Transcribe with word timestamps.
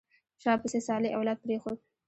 شا 0.41 0.53
پسې 0.61 0.79
صالح 0.87 1.09
اولاد 1.17 1.37
پرېښود. 1.45 1.77